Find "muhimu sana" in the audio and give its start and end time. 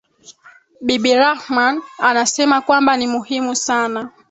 3.07-4.09